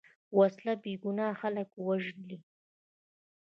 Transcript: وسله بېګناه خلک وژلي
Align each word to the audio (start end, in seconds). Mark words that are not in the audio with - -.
وسله 0.37 0.73
بېګناه 0.83 1.35
خلک 1.41 1.69
وژلي 1.87 2.37